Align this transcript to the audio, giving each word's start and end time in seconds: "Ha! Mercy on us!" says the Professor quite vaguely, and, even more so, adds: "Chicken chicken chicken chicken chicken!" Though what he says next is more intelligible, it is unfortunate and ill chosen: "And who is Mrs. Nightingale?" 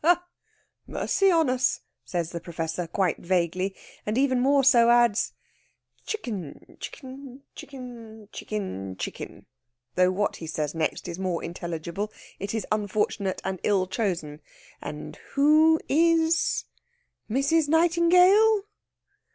"Ha! 0.03 0.25
Mercy 0.87 1.29
on 1.29 1.47
us!" 1.47 1.81
says 2.03 2.31
the 2.31 2.39
Professor 2.39 2.87
quite 2.87 3.19
vaguely, 3.19 3.75
and, 4.03 4.17
even 4.17 4.39
more 4.39 4.63
so, 4.63 4.89
adds: 4.89 5.33
"Chicken 6.07 6.77
chicken 6.79 7.43
chicken 7.53 8.27
chicken 8.31 8.95
chicken!" 8.97 9.45
Though 9.93 10.09
what 10.09 10.37
he 10.37 10.47
says 10.47 10.73
next 10.73 11.07
is 11.07 11.19
more 11.19 11.43
intelligible, 11.43 12.11
it 12.39 12.55
is 12.55 12.65
unfortunate 12.71 13.43
and 13.45 13.59
ill 13.61 13.85
chosen: 13.85 14.41
"And 14.81 15.17
who 15.37 15.79
is 15.87 16.65
Mrs. 17.29 17.67
Nightingale?" 17.69 18.63